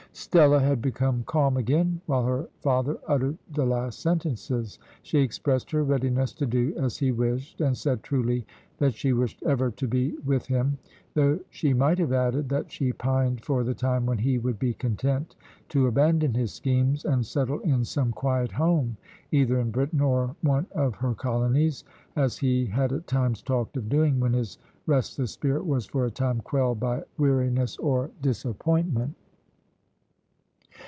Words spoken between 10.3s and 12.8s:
him; though she might have added, that